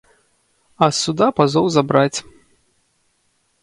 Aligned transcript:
А 0.85 0.87
з 0.95 0.97
суда 1.05 1.27
пазоў 1.43 1.65
забраць. 1.77 2.19